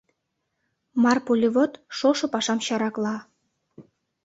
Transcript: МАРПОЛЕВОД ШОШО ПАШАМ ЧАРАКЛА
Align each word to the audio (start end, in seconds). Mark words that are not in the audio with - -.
МАРПОЛЕВОД 1.03 1.71
ШОШО 1.97 2.27
ПАШАМ 2.33 2.59
ЧАРАКЛА 2.65 3.15